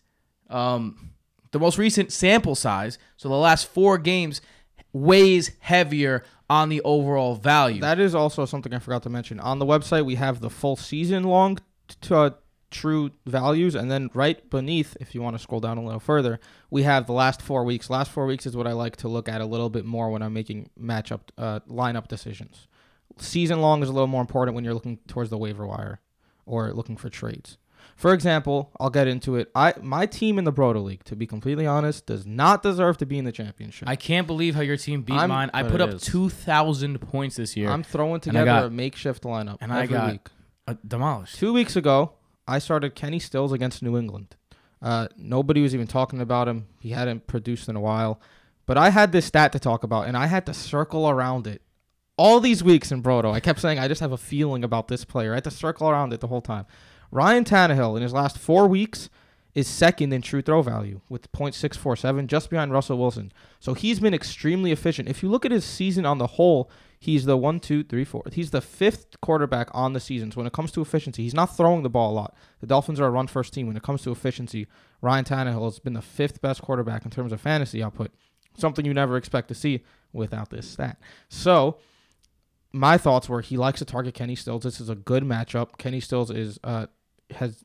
um, 0.49 1.11
the 1.51 1.59
most 1.59 1.77
recent 1.77 2.11
sample 2.11 2.53
size, 2.53 2.97
so 3.15 3.29
the 3.29 3.35
last 3.35 3.67
four 3.67 3.97
games, 3.97 4.41
weighs 4.91 5.51
heavier 5.59 6.23
on 6.49 6.67
the 6.69 6.81
overall 6.81 7.35
value. 7.35 7.81
That 7.81 7.99
is 7.99 8.13
also 8.13 8.45
something 8.45 8.73
I 8.73 8.79
forgot 8.79 9.03
to 9.03 9.09
mention. 9.09 9.39
On 9.39 9.59
the 9.59 9.65
website, 9.65 10.05
we 10.05 10.15
have 10.15 10.41
the 10.41 10.49
full 10.49 10.75
season 10.75 11.23
long 11.23 11.59
t- 11.87 12.13
uh, 12.13 12.31
true 12.71 13.11
values, 13.25 13.75
and 13.75 13.89
then 13.89 14.09
right 14.13 14.49
beneath, 14.49 14.97
if 14.99 15.15
you 15.15 15.21
want 15.21 15.35
to 15.35 15.41
scroll 15.41 15.59
down 15.61 15.77
a 15.77 15.83
little 15.83 15.99
further, 15.99 16.39
we 16.69 16.83
have 16.83 17.05
the 17.07 17.13
last 17.13 17.41
four 17.41 17.63
weeks. 17.63 17.89
Last 17.89 18.11
four 18.11 18.25
weeks 18.25 18.45
is 18.45 18.55
what 18.57 18.67
I 18.67 18.73
like 18.73 18.95
to 18.97 19.07
look 19.07 19.29
at 19.29 19.41
a 19.41 19.45
little 19.45 19.69
bit 19.69 19.85
more 19.85 20.09
when 20.09 20.21
I'm 20.21 20.33
making 20.33 20.69
matchup 20.79 21.21
uh, 21.37 21.59
lineup 21.69 22.07
decisions. 22.07 22.67
Season 23.17 23.61
long 23.61 23.81
is 23.81 23.89
a 23.89 23.93
little 23.93 24.07
more 24.07 24.21
important 24.21 24.55
when 24.55 24.63
you're 24.65 24.73
looking 24.73 24.97
towards 25.07 25.29
the 25.29 25.37
waiver 25.37 25.65
wire 25.65 26.01
or 26.45 26.73
looking 26.73 26.97
for 26.97 27.09
trades. 27.09 27.57
For 27.95 28.13
example, 28.13 28.71
I'll 28.77 28.89
get 28.89 29.07
into 29.07 29.35
it. 29.37 29.49
I 29.55 29.73
my 29.81 30.05
team 30.05 30.37
in 30.37 30.43
the 30.43 30.51
Brodo 30.51 30.83
League, 30.83 31.05
to 31.05 31.15
be 31.15 31.25
completely 31.25 31.65
honest, 31.65 32.07
does 32.07 32.25
not 32.25 32.61
deserve 32.61 32.97
to 32.97 33.05
be 33.05 33.17
in 33.17 33.23
the 33.23 33.31
championship. 33.31 33.87
I 33.87 33.95
can't 33.95 34.27
believe 34.27 34.53
how 34.55 34.61
your 34.61 34.75
team 34.75 35.03
beat 35.03 35.13
I'm- 35.15 35.29
mine. 35.29 35.49
I 35.53 35.61
but 35.63 35.71
put 35.71 35.81
it 35.81 35.83
up 35.89 35.93
is. 35.95 36.01
two 36.01 36.27
thousand 36.29 36.99
points 36.99 37.37
this 37.37 37.55
year. 37.55 37.69
I'm 37.69 37.83
throwing 37.83 38.19
together 38.19 38.45
got- 38.45 38.65
a 38.65 38.69
makeshift 38.69 39.23
lineup 39.23 39.57
and 39.61 39.71
I 39.71 39.83
every 39.83 39.95
got- 39.95 40.11
week. 40.11 40.27
uh, 40.67 40.73
demolished. 40.85 41.37
Two 41.37 41.53
weeks 41.53 41.77
ago, 41.77 42.13
I 42.47 42.59
started 42.59 42.95
Kenny 42.95 43.19
Stills 43.19 43.51
against 43.51 43.81
New 43.81 43.97
England. 43.97 44.35
Uh, 44.81 45.07
nobody 45.17 45.61
was 45.61 45.73
even 45.73 45.87
talking 45.87 46.21
about 46.21 46.47
him. 46.47 46.67
He 46.79 46.91
hadn't 46.91 47.27
produced 47.27 47.67
in 47.69 47.75
a 47.75 47.81
while. 47.81 48.19
But 48.65 48.77
I 48.77 48.89
had 48.89 49.11
this 49.11 49.25
stat 49.25 49.51
to 49.53 49.59
talk 49.59 49.83
about, 49.83 50.07
and 50.07 50.17
I 50.17 50.27
had 50.27 50.45
to 50.47 50.53
circle 50.53 51.09
around 51.09 51.47
it 51.47 51.61
all 52.17 52.39
these 52.39 52.63
weeks 52.63 52.91
in 52.91 53.03
Brodo. 53.03 53.31
I 53.31 53.39
kept 53.39 53.59
saying, 53.59 53.79
I 53.79 53.87
just 53.87 54.01
have 54.01 54.11
a 54.11 54.17
feeling 54.17 54.63
about 54.63 54.87
this 54.87 55.05
player. 55.05 55.31
I 55.31 55.35
had 55.35 55.43
to 55.45 55.51
circle 55.51 55.89
around 55.89 56.13
it 56.13 56.19
the 56.19 56.27
whole 56.27 56.41
time. 56.41 56.65
Ryan 57.11 57.43
Tannehill, 57.43 57.95
in 57.95 58.03
his 58.03 58.13
last 58.13 58.37
four 58.37 58.67
weeks, 58.67 59.09
is 59.53 59.67
second 59.67 60.13
in 60.13 60.21
true 60.21 60.41
throw 60.41 60.61
value 60.61 61.01
with 61.09 61.31
.647, 61.31 62.27
just 62.27 62.49
behind 62.49 62.71
Russell 62.71 62.97
Wilson. 62.97 63.31
So 63.59 63.73
he's 63.73 63.99
been 63.99 64.13
extremely 64.13 64.71
efficient. 64.71 65.09
If 65.09 65.23
you 65.23 65.29
look 65.29 65.45
at 65.45 65.51
his 65.51 65.63
season 65.63 66.05
on 66.05 66.17
the 66.17 66.27
whole, 66.27 66.69
he's 66.99 67.25
the 67.25 67.37
one, 67.37 67.59
two, 67.59 67.83
three, 67.83 68.03
four. 68.03 68.23
He's 68.31 68.51
the 68.51 68.61
fifth 68.61 69.19
quarterback 69.21 69.69
on 69.73 69.93
the 69.93 69.99
season. 69.99 70.31
So 70.31 70.37
when 70.37 70.47
it 70.47 70.53
comes 70.53 70.71
to 70.73 70.81
efficiency, 70.81 71.23
he's 71.23 71.33
not 71.33 71.55
throwing 71.55 71.83
the 71.83 71.89
ball 71.89 72.11
a 72.11 72.15
lot. 72.15 72.35
The 72.61 72.67
Dolphins 72.67 72.99
are 72.99 73.07
a 73.07 73.11
run 73.11 73.27
first 73.27 73.53
team. 73.53 73.67
When 73.67 73.77
it 73.77 73.83
comes 73.83 74.01
to 74.03 74.11
efficiency, 74.11 74.67
Ryan 75.01 75.25
Tannehill 75.25 75.63
has 75.65 75.79
been 75.79 75.93
the 75.93 76.01
fifth 76.01 76.41
best 76.41 76.61
quarterback 76.61 77.05
in 77.05 77.11
terms 77.11 77.31
of 77.31 77.41
fantasy 77.41 77.83
output. 77.83 78.11
Something 78.57 78.85
you 78.85 78.93
never 78.93 79.17
expect 79.17 79.49
to 79.49 79.55
see 79.55 79.83
without 80.13 80.49
this 80.49 80.69
stat. 80.69 80.99
So 81.29 81.77
my 82.71 82.97
thoughts 82.97 83.29
were 83.29 83.41
he 83.41 83.57
likes 83.57 83.79
to 83.79 83.85
target 83.85 84.13
Kenny 84.13 84.35
Stills. 84.35 84.63
This 84.63 84.79
is 84.79 84.89
a 84.89 84.95
good 84.95 85.23
matchup. 85.23 85.77
Kenny 85.77 85.99
Stills 85.99 86.31
is 86.31 86.59
uh 86.63 86.87
has 87.31 87.63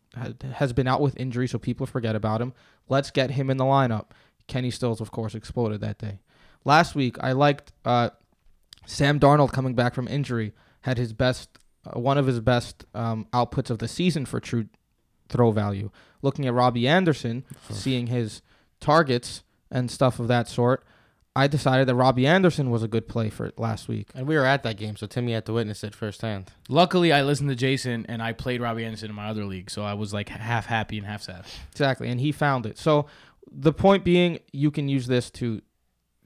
has, 0.53 0.73
been 0.73 0.87
out 0.87 1.01
with 1.01 1.19
injury, 1.19 1.47
so 1.47 1.59
people 1.59 1.87
forget 1.87 2.17
about 2.17 2.41
him. 2.41 2.55
Let's 2.89 3.11
get 3.11 3.33
him 3.33 3.51
in 3.51 3.57
the 3.57 3.65
lineup. 3.65 4.07
Kenny 4.47 4.71
Stills, 4.71 5.01
of 5.01 5.11
course, 5.11 5.35
exploded 5.35 5.81
that 5.81 5.99
day. 5.99 6.21
Last 6.65 6.95
week, 6.95 7.17
I 7.21 7.33
liked 7.33 7.73
uh, 7.85 8.11
Sam 8.91 9.21
Darnold 9.21 9.53
coming 9.53 9.75
back 9.75 9.95
from 9.95 10.09
injury. 10.09 10.53
Had 10.83 10.99
his 10.99 11.13
best 11.13 11.59
uh, 11.87 11.99
one 11.99 12.19
of 12.19 12.27
his 12.27 12.41
best 12.41 12.85
um, 12.95 13.27
outputs 13.33 13.71
of 13.71 13.79
the 13.79 13.89
season 13.89 14.27
for 14.27 14.41
true 14.41 14.67
throw 15.29 15.51
value. 15.51 15.91
Looking 16.23 16.47
at 16.47 16.53
Robbie 16.53 16.87
Anderson, 16.87 17.45
seeing 17.71 18.09
his 18.09 18.43
targets 18.81 19.43
and 19.71 19.91
stuff 19.91 20.19
of 20.19 20.29
that 20.29 20.49
sort, 20.49 20.85
I 21.35 21.47
decided 21.47 21.87
that 21.87 21.95
Robbie 21.95 22.27
Anderson 22.27 22.71
was 22.71 22.83
a 22.83 22.89
good 22.89 23.09
play 23.09 23.31
for 23.31 23.53
last 23.57 23.89
week. 23.89 24.09
And 24.15 24.27
we 24.27 24.35
were 24.35 24.45
at 24.45 24.63
that 24.65 24.77
game, 24.77 24.97
so 24.97 25.07
Timmy 25.07 25.33
had 25.33 25.47
to 25.47 25.53
witness 25.53 25.85
it 25.85 25.95
firsthand. 25.95 26.51
Luckily, 26.69 27.13
I 27.13 27.23
listened 27.23 27.49
to 27.49 27.55
Jason 27.55 28.05
and 28.09 28.23
I 28.23 28.33
played 28.33 28.61
Robbie 28.61 28.85
Anderson 28.85 29.11
in 29.11 29.17
my 29.17 29.29
other 29.29 29.45
league, 29.45 29.71
so 29.71 29.83
I 29.83 29.95
was 29.95 30.13
like 30.13 30.29
half 30.29 30.67
happy 30.67 30.99
and 30.99 31.07
half 31.07 31.23
sad. 31.23 31.47
Exactly, 31.71 32.09
and 32.09 32.21
he 32.21 32.33
found 32.33 32.67
it. 32.67 32.77
So 32.77 33.07
the 33.51 33.73
point 33.73 34.05
being, 34.05 34.41
you 34.53 34.71
can 34.71 34.89
use 34.89 35.07
this 35.07 35.31
to 35.33 35.63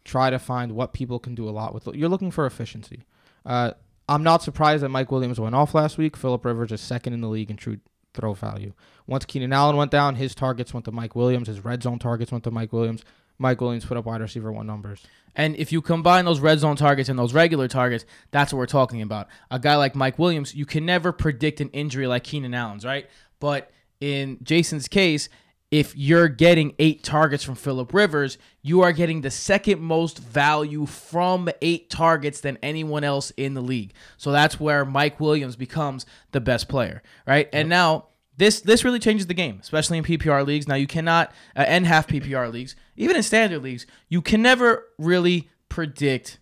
try 0.05 0.31
to 0.31 0.39
find 0.39 0.73
what 0.73 0.93
people 0.93 1.19
can 1.19 1.35
do 1.35 1.49
a 1.49 1.51
lot 1.51 1.75
with. 1.75 1.87
You're 1.95 2.09
looking 2.09 2.31
for 2.31 2.47
efficiency. 2.47 3.05
Uh, 3.45 3.73
I'm 4.09 4.23
not 4.23 4.43
surprised 4.43 4.83
that 4.83 4.91
Mike 4.91 5.11
Williams 5.11 5.41
went 5.41 5.55
off 5.55 5.75
last 5.75 5.97
week. 5.97 6.17
Philip 6.17 6.45
Rivers 6.45 6.73
is 6.73 6.81
second 6.81 7.15
in 7.15 7.21
the 7.21 7.29
league 7.29 7.51
in 7.51 7.57
true 7.57 7.79
throw 8.13 8.35
value. 8.35 8.73
Once 9.07 9.25
Keenan 9.25 9.53
Allen 9.53 9.77
went 9.77 9.91
down, 9.91 10.17
his 10.17 10.35
targets 10.35 10.73
went 10.73 10.85
to 10.85 10.93
Mike 10.93 11.17
Williams. 11.17 11.49
His 11.49 11.65
red 11.65 11.83
zone 11.83 11.99
targets 11.99 12.31
went 12.31 12.45
to 12.45 12.51
Mike 12.51 12.73
Williams. 12.73 13.05
Mike 13.39 13.61
Williams 13.61 13.85
put 13.85 13.97
up 13.97 14.05
wide 14.05 14.21
receiver 14.21 14.53
one 14.53 14.67
numbers. 14.67 15.03
And 15.35 15.57
if 15.57 15.73
you 15.73 15.83
combine 15.83 16.25
those 16.25 16.39
red 16.39 16.61
zone 16.61 16.77
targets 16.77 17.09
and 17.09 17.19
those 17.19 17.35
regular 17.35 17.67
targets, 17.67 18.05
that's 18.31 18.53
what 18.53 18.59
we're 18.59 18.67
talking 18.67 19.03
about. 19.03 19.27
A 19.51 19.59
guy 19.59 19.77
like 19.77 19.97
Mike 19.97 20.19
Williams, 20.19 20.55
you 20.55 20.65
can 20.65 20.87
never 20.87 21.11
predict 21.13 21.61
an 21.61 21.71
injury 21.71 22.07
like 22.07 22.23
Keenan 22.23 22.55
Allen's, 22.55 22.85
right? 22.85 23.09
But 23.41 23.71
in 24.01 24.39
Jason's 24.43 24.87
case, 24.87 25.29
if 25.75 25.97
you're 25.97 26.29
getting 26.29 26.73
eight 26.79 27.03
targets 27.03 27.43
from 27.43 27.57
Philip 27.57 27.93
Rivers, 27.93 28.39
you 28.63 28.83
are 28.83 28.93
getting 28.93 29.23
the 29.23 29.31
second 29.31 29.81
most 29.81 30.21
value 30.21 30.87
from 30.87 31.49
eight 31.63 31.91
targets 31.91 32.41
than 32.41 32.59
anyone 32.63 33.03
else 33.03 33.33
in 33.33 33.55
the 33.55 33.61
league. 33.61 33.93
So 34.17 34.31
that's 34.31 34.61
where 34.61 34.85
Mike 34.85 35.19
Williams 35.19 35.57
becomes 35.57 36.07
the 36.31 36.41
best 36.41 36.69
player, 36.69 37.03
right? 37.27 37.49
And 37.53 37.69
now 37.69 38.07
this 38.37 38.61
this 38.61 38.85
really 38.85 39.01
changes 39.01 39.27
the 39.27 39.35
game, 39.35 39.59
especially 39.61 39.99
in 39.99 40.05
PPR 40.05 40.47
leagues. 40.47 40.69
Now 40.69 40.77
you 40.77 40.87
cannot 40.87 41.33
uh, 41.57 41.65
and 41.67 41.85
half 41.89 42.07
PPR 42.07 42.53
leagues, 42.53 42.77
even 42.95 43.17
in 43.17 43.25
standard 43.25 43.61
leagues, 43.65 43.85
you 44.09 44.23
can 44.23 44.43
never 44.43 44.85
really 44.97 45.51
predict 45.69 46.39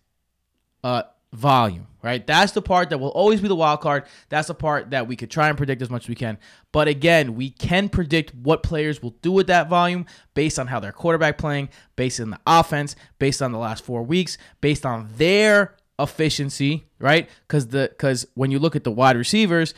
uh, 0.85 1.05
volume, 1.33 1.87
right? 2.03 2.27
That's 2.27 2.53
the 2.53 2.63
part 2.63 2.91
that 2.91 2.99
will 2.99 3.09
always 3.11 3.41
be 3.41 3.49
the 3.49 3.57
wild 3.57 3.81
card. 3.81 4.05
That's 4.29 4.49
the 4.49 4.55
part 4.55 4.91
that 4.91 5.07
we 5.07 5.17
could 5.17 5.31
try 5.31 5.49
and 5.49 5.57
predict 5.57 5.81
as 5.83 5.91
much 5.91 6.05
as 6.05 6.09
we 6.09 6.15
can. 6.15 6.39
But 6.73 6.89
again, 6.89 7.35
we 7.35 7.51
can 7.51 7.89
predict 7.89 8.35
what 8.35 8.63
players 8.63 9.03
will 9.03 9.17
do 9.23 9.33
with 9.33 9.47
that 9.47 9.69
volume 9.69 10.07
based 10.35 10.59
on 10.59 10.67
how 10.67 10.81
their 10.81 10.93
quarterback 10.93 11.39
playing, 11.39 11.71
based 11.97 12.21
on 12.21 12.31
the 12.31 12.41
offense, 12.47 12.97
based 13.19 13.41
on 13.41 13.53
the 13.53 13.59
last 13.59 13.85
four 13.85 14.03
weeks, 14.03 14.37
based 14.61 14.85
on 14.85 15.09
their 15.17 15.75
efficiency, 15.99 16.85
right? 16.99 17.29
Because 17.47 17.69
the 17.69 17.89
because 17.91 18.27
when 18.35 18.51
you 18.51 18.59
look 18.59 18.77
at 18.77 18.85
the 18.85 18.91
wide 18.91 19.17
receivers, 19.17 19.75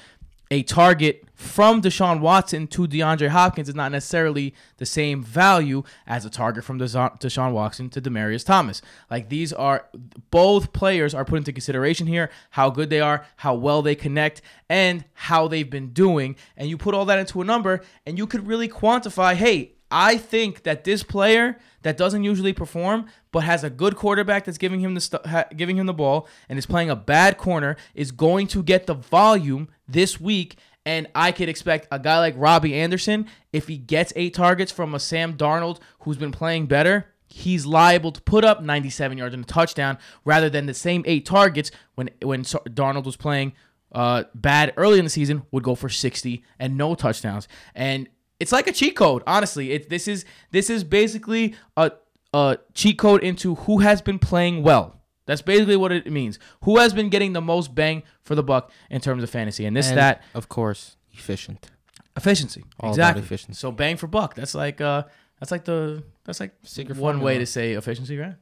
a 0.55 0.63
target 0.63 1.25
from 1.35 1.83
Deshaun 1.83 2.21
Watson 2.21 2.69
to 2.69 2.87
DeAndre 2.87 3.27
Hopkins 3.27 3.69
is 3.69 3.75
not 3.75 3.91
necessarily 3.91 4.55
the 4.77 4.87
same 4.87 5.21
value 5.21 5.83
as 6.07 6.25
a 6.25 6.31
target 6.31 6.63
from 6.63 6.79
Deshaun 6.79 7.53
Watson 7.53 7.91
to 7.91 8.01
Demaryius 8.01 8.47
Thomas. 8.47 8.81
Like 9.11 9.31
these 9.31 9.53
are 9.53 9.89
both 10.31 10.73
players 10.73 11.13
are 11.13 11.25
put 11.25 11.39
into 11.39 11.53
consideration 11.53 12.07
here, 12.07 12.31
how 12.51 12.71
good 12.71 12.89
they 12.89 13.01
are, 13.01 13.27
how 13.39 13.57
well 13.57 13.83
they 13.83 13.97
connect, 13.97 14.43
and 14.69 15.05
how 15.15 15.49
they've 15.49 15.69
been 15.69 15.89
doing. 15.89 16.37
And 16.57 16.69
you 16.69 16.79
put 16.79 16.95
all 16.95 17.05
that 17.07 17.19
into 17.19 17.41
a 17.41 17.45
number, 17.45 17.81
and 18.07 18.17
you 18.17 18.29
could 18.29 18.47
really 18.47 18.69
quantify, 18.69 19.35
hey, 19.35 19.73
I 19.91 20.17
think 20.17 20.63
that 20.63 20.85
this 20.85 21.03
player 21.03 21.59
that 21.83 21.97
doesn't 21.97 22.25
usually 22.25 22.53
perform 22.53 23.07
but 23.31 23.45
has 23.45 23.63
a 23.63 23.71
good 23.71 23.95
quarterback 23.97 24.45
that's 24.45 24.59
giving 24.59 24.81
him 24.81 24.95
the 24.95 25.01
st- 25.01 25.27
ha- 25.27 25.47
giving 25.57 25.77
him 25.77 25.87
the 25.87 25.93
ball 25.93 26.27
and 26.49 26.59
is 26.59 26.67
playing 26.67 26.91
a 26.91 26.97
bad 26.97 27.39
corner 27.39 27.77
is 27.95 28.11
going 28.11 28.47
to 28.49 28.63
get 28.63 28.87
the 28.87 28.95
volume 28.95 29.69
this 29.89 30.21
week 30.21 30.57
and 30.87 31.07
I 31.15 31.33
could 31.33 31.49
expect 31.49 31.89
a 31.91 31.99
guy 31.99 32.19
like 32.19 32.35
Robbie 32.37 32.75
Anderson 32.75 33.27
if 33.53 33.69
he 33.69 33.79
gets 33.79 34.13
8 34.17 34.35
targets 34.35 34.71
from 34.71 34.95
a 34.95 35.01
Sam 35.01 35.35
Darnold 35.37 35.81
who's 36.01 36.17
been 36.17 36.33
playing 36.33 36.67
better 36.67 37.07
he's 37.27 37.67
liable 37.67 38.13
to 38.13 38.21
put 38.23 38.45
up 38.45 38.63
97 38.63 39.19
yards 39.19 39.35
and 39.35 39.45
a 39.45 39.47
touchdown 39.47 39.99
rather 40.25 40.49
than 40.49 40.67
the 40.67 40.75
same 40.75 41.03
8 41.07 41.25
targets 41.25 41.71
when 41.95 42.11
when 42.23 42.43
Darnold 42.43 43.05
was 43.05 43.17
playing 43.17 43.53
uh, 43.93 44.25
bad 44.35 44.75
early 44.77 44.99
in 44.99 45.05
the 45.05 45.11
season 45.11 45.45
would 45.53 45.63
go 45.63 45.75
for 45.75 45.89
60 45.89 46.43
and 46.59 46.77
no 46.77 46.95
touchdowns 46.95 47.47
and 47.75 48.09
it's 48.41 48.53
like 48.53 48.67
a 48.67 48.73
cheat 48.73 48.97
code, 48.97 49.23
honestly. 49.27 49.73
It 49.73 49.89
this 49.89 50.09
is 50.09 50.25
this 50.51 50.71
is 50.71 50.85
basically 50.85 51.55
a 51.77 51.93
a 52.33 52.59
cheat 52.75 52.99
code 52.99 53.23
into 53.23 53.55
who 53.55 53.79
has 53.79 54.03
been 54.03 54.19
playing 54.19 54.63
well. 54.63 55.01
That's 55.27 55.43
basically 55.43 55.77
what 55.77 55.91
it 55.93 56.11
means. 56.11 56.39
Who 56.65 56.79
has 56.79 56.93
been 56.93 57.09
getting 57.09 57.33
the 57.33 57.41
most 57.41 57.75
bang 57.75 58.03
for 58.23 58.35
the 58.35 58.43
buck 58.43 58.71
in 58.91 59.01
terms 59.01 59.23
of 59.23 59.31
fantasy, 59.31 59.65
and 59.67 59.77
this 59.77 59.89
And, 59.89 59.99
that 59.99 60.23
of 60.35 60.49
course, 60.49 60.97
efficient. 61.13 61.71
efficiency. 62.17 62.65
All 62.81 62.91
exactly. 62.91 63.23
efficiency. 63.23 63.59
So 63.59 63.73
bang 63.73 63.97
for 63.97 64.07
buck. 64.07 64.35
That's 64.35 64.55
like 64.55 64.81
uh 64.81 65.05
that's 65.41 65.51
like 65.51 65.65
the 65.65 66.03
that's 66.25 66.41
like 66.41 66.53
Secret 66.63 66.97
one 66.99 67.15
formula. 67.15 67.27
way 67.27 67.39
to 67.39 67.47
say 67.47 67.73
efficiency, 67.73 68.17
right? 68.19 68.35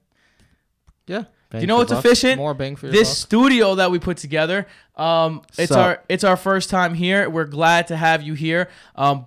Yeah, 1.07 1.25
Do 1.51 1.59
you 1.59 1.67
know 1.67 1.77
what's 1.79 1.93
efficient? 1.93 2.39
more 2.39 2.55
bang 2.55 2.77
for 2.77 2.87
your 2.87 2.93
this 2.93 3.09
buck. 3.09 3.17
studio 3.17 3.75
that 3.75 3.91
we 3.91 3.99
put 3.99 4.17
together 4.19 4.67
um 4.97 5.43
it's 5.59 5.73
So- 5.73 5.81
our 5.81 6.03
it's 6.09 6.23
our 6.25 6.37
first 6.37 6.69
time 6.71 6.95
here 6.95 7.29
we're 7.31 7.47
glad 7.47 7.87
to 7.89 7.97
have 7.97 8.23
you 8.23 8.35
here 8.35 8.69
um 8.95 9.25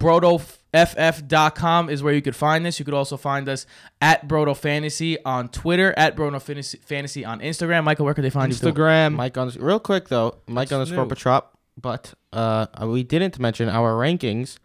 brodoff.com 0.73 1.89
is 1.89 2.03
where 2.03 2.13
you 2.13 2.21
could 2.21 2.35
find 2.35 2.65
this 2.65 2.79
you 2.79 2.85
could 2.85 2.93
also 2.93 3.17
find 3.17 3.47
us 3.49 3.65
at 4.01 4.27
brodo 4.27 4.55
fantasy 4.55 5.23
on 5.25 5.49
twitter 5.49 5.93
at 5.97 6.15
brodo 6.15 6.41
fantasy, 6.41 6.77
fantasy 6.85 7.25
on 7.25 7.39
instagram 7.39 7.83
michael 7.83 8.05
where 8.05 8.13
could 8.13 8.23
they 8.23 8.29
find 8.29 8.51
you? 8.51 8.57
Instagram. 8.59 9.13
Mike 9.15 9.37
on 9.37 9.49
real 9.59 9.79
quick 9.79 10.09
though, 10.09 10.35
Mike 10.47 10.65
What's 10.65 10.71
underscore 10.73 11.03
new? 11.05 11.09
Petrop. 11.09 11.51
But 11.79 12.13
uh, 12.31 12.67
we 12.83 13.03
didn't 13.03 13.37
mention 13.37 13.67
our 13.67 13.91
rankings. 13.95 14.59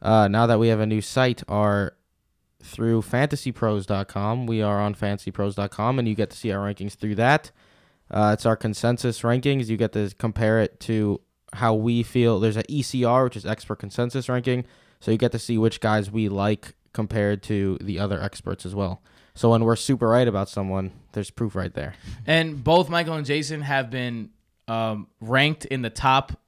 Uh, 0.00 0.28
now 0.28 0.46
that 0.46 0.60
we 0.60 0.68
have 0.68 0.78
a 0.78 0.86
new 0.86 1.00
site, 1.00 1.42
are 1.48 1.94
through 2.62 3.02
fantasypros.com. 3.02 4.46
We 4.46 4.62
are 4.62 4.80
on 4.80 4.94
fantasypros.com, 4.94 5.98
and 5.98 6.08
you 6.08 6.14
get 6.14 6.30
to 6.30 6.36
see 6.36 6.52
our 6.52 6.66
rankings 6.66 6.94
through 6.94 7.16
that. 7.16 7.50
Uh, 8.10 8.30
it's 8.34 8.46
our 8.46 8.56
consensus 8.56 9.22
rankings. 9.22 9.68
You 9.68 9.76
get 9.76 9.92
to 9.92 10.10
compare 10.18 10.60
it 10.60 10.80
to 10.80 11.20
how 11.54 11.74
we 11.74 12.02
feel. 12.02 12.40
There's 12.40 12.56
an 12.56 12.64
ECR, 12.70 13.24
which 13.24 13.36
is 13.36 13.46
expert 13.46 13.76
consensus 13.76 14.28
ranking. 14.28 14.64
So 15.00 15.10
you 15.10 15.18
get 15.18 15.32
to 15.32 15.38
see 15.38 15.58
which 15.58 15.80
guys 15.80 16.10
we 16.10 16.28
like 16.28 16.74
compared 16.92 17.42
to 17.44 17.78
the 17.80 17.98
other 17.98 18.20
experts 18.20 18.64
as 18.64 18.74
well. 18.74 19.02
So 19.34 19.50
when 19.50 19.64
we're 19.64 19.76
super 19.76 20.08
right 20.08 20.28
about 20.28 20.48
someone, 20.48 20.92
there's 21.12 21.30
proof 21.30 21.56
right 21.56 21.72
there. 21.72 21.94
And 22.26 22.62
both 22.62 22.88
Michael 22.90 23.14
and 23.14 23.26
Jason 23.26 23.62
have 23.62 23.90
been 23.90 24.30
um, 24.68 25.08
ranked 25.20 25.64
in 25.64 25.82
the 25.82 25.90
top 25.90 26.38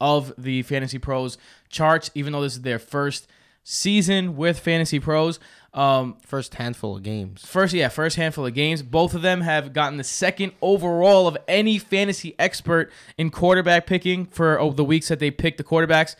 of 0.00 0.32
the 0.36 0.62
Fantasy 0.62 0.98
Pros 0.98 1.38
charts, 1.68 2.10
even 2.14 2.32
though 2.32 2.42
this 2.42 2.54
is 2.54 2.62
their 2.62 2.78
first 2.78 3.28
season 3.64 4.36
with 4.36 4.58
Fantasy 4.58 5.00
Pros. 5.00 5.38
Um, 5.74 6.16
First 6.26 6.54
handful 6.56 6.96
of 6.96 7.02
games. 7.02 7.46
first, 7.46 7.72
yeah, 7.72 7.88
first 7.88 8.16
handful 8.16 8.44
of 8.44 8.52
games. 8.52 8.82
Both 8.82 9.14
of 9.14 9.22
them 9.22 9.40
have 9.40 9.72
gotten 9.72 9.96
the 9.96 10.04
second 10.04 10.52
overall 10.60 11.26
of 11.26 11.38
any 11.48 11.78
fantasy 11.78 12.34
expert 12.38 12.92
in 13.16 13.30
quarterback 13.30 13.86
picking 13.86 14.26
for 14.26 14.60
oh, 14.60 14.72
the 14.72 14.84
weeks 14.84 15.08
that 15.08 15.18
they 15.18 15.30
picked 15.30 15.56
the 15.56 15.64
quarterbacks. 15.64 16.14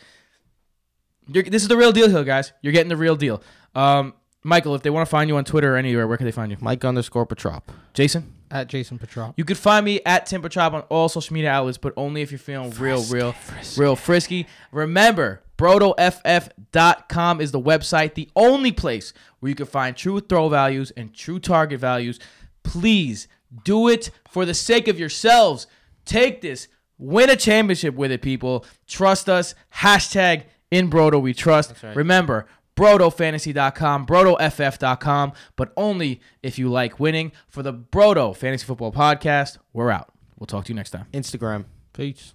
You're, 1.27 1.43
this 1.43 1.61
is 1.61 1.67
the 1.67 1.77
real 1.77 1.91
deal 1.91 2.09
here, 2.09 2.23
guys. 2.23 2.51
You're 2.61 2.73
getting 2.73 2.89
the 2.89 2.97
real 2.97 3.15
deal. 3.15 3.43
Um, 3.75 4.15
Michael, 4.41 4.73
if 4.75 4.81
they 4.81 4.89
want 4.89 5.07
to 5.07 5.09
find 5.09 5.29
you 5.29 5.37
on 5.37 5.45
Twitter 5.45 5.75
or 5.75 5.77
anywhere, 5.77 6.07
where 6.07 6.17
can 6.17 6.25
they 6.25 6.31
find 6.31 6.51
you? 6.51 6.57
Mike 6.59 6.83
underscore 6.83 7.25
Petrop. 7.25 7.71
Jason? 7.93 8.33
at 8.53 8.67
Jason 8.67 8.99
Petrop. 8.99 9.33
You 9.35 9.43
could 9.43 9.57
find 9.57 9.83
me 9.83 9.99
at 10.05 10.27
Timber 10.27 10.47
Chop 10.47 10.73
on 10.73 10.81
all 10.81 11.09
social 11.09 11.33
media 11.33 11.49
outlets, 11.49 11.79
but 11.79 11.91
only 11.97 12.21
if 12.21 12.31
you're 12.31 12.37
feeling 12.37 12.69
real, 12.77 13.03
real, 13.05 13.35
real 13.75 13.95
frisky. 13.95 14.45
Remember, 14.71 15.41
BrodoFF.com 15.63 17.39
is 17.39 17.51
the 17.53 17.61
website, 17.61 18.15
the 18.15 18.29
only 18.35 18.73
place 18.73 19.13
where 19.39 19.49
you 19.49 19.55
can 19.55 19.65
find 19.65 19.95
true 19.95 20.19
throw 20.19 20.49
values 20.49 20.91
and 20.91 21.13
true 21.13 21.39
target 21.39 21.79
values. 21.79 22.19
Please 22.63 23.29
do 23.63 23.87
it 23.87 24.09
for 24.27 24.45
the 24.45 24.53
sake 24.53 24.89
of 24.89 24.99
yourselves. 24.99 25.67
Take 26.03 26.41
this, 26.41 26.67
win 26.97 27.29
a 27.29 27.37
championship 27.37 27.95
with 27.95 28.11
it, 28.11 28.21
people. 28.21 28.65
Trust 28.87 29.29
us. 29.29 29.55
Hashtag 29.75 30.43
in 30.69 30.89
Brodo 30.89 31.21
we 31.21 31.33
trust. 31.33 31.81
right. 31.81 31.95
Remember, 31.95 32.45
BrodoFantasy.com, 32.75 34.05
BrodoFF.com, 34.05 35.33
but 35.55 35.71
only 35.77 36.19
if 36.41 36.59
you 36.59 36.69
like 36.69 36.99
winning. 36.99 37.31
For 37.47 37.63
the 37.63 37.73
Brodo 37.73 38.35
Fantasy 38.35 38.65
Football 38.65 38.91
Podcast, 38.91 39.59
we're 39.71 39.91
out. 39.91 40.09
We'll 40.37 40.47
talk 40.47 40.65
to 40.65 40.73
you 40.73 40.75
next 40.75 40.89
time. 40.89 41.05
Instagram. 41.13 41.65
Peace. 41.93 42.33